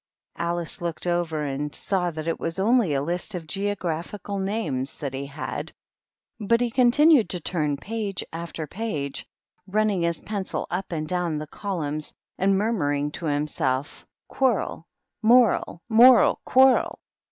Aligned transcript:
Alice 0.39 0.81
looked 0.81 1.05
over 1.05 1.45
a 1.45 1.73
saw 1.75 2.09
that 2.09 2.27
it 2.27 2.39
was 2.39 2.57
only 2.57 2.91
a 2.93 3.03
list 3.03 3.35
of 3.35 3.45
geographical 3.45 4.39
nan 4.39 4.83
that 4.99 5.13
he 5.13 5.27
had; 5.27 5.73
but 6.39 6.59
he 6.59 6.71
continued 6.71 7.29
to 7.29 7.39
turn 7.39 7.77
page 7.77 8.25
a£ 8.33 8.69
page, 8.71 9.27
running 9.67 10.01
his 10.01 10.17
pencil 10.17 10.65
up 10.71 10.91
and 10.91 11.07
down 11.07 11.37
the 11.37 11.45
colum 11.45 11.99
and 12.39 12.57
murmuring 12.57 13.11
to 13.11 13.27
himself," 13.27 14.03
Quarrel, 14.27 14.87
mor 15.21 15.79
moral, 15.87 16.41
quarrel." 16.45 16.97